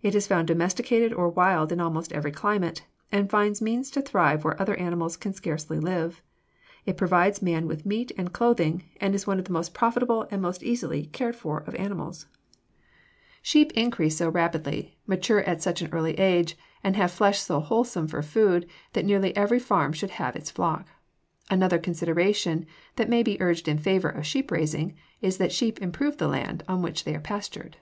[0.00, 4.42] It is found domesticated or wild in almost every climate, and finds means to thrive
[4.42, 6.22] where other animals can scarcely live;
[6.86, 10.40] it provides man with meat and clothing, and is one of the most profitable and
[10.40, 12.24] most easily cared for of animals.
[13.44, 13.74] [Illustration: FIG.
[13.74, 13.78] 252.
[13.78, 17.10] A YOUNG SHEPHERD] Sheep increase so rapidly, mature at such an early age, and have
[17.10, 20.86] flesh so wholesome for food that nearly every farm should have its flock.
[21.50, 22.64] Another consideration
[22.96, 26.64] that may be urged in favor of sheep raising is that sheep improve the land
[26.66, 27.76] on which they are pastured.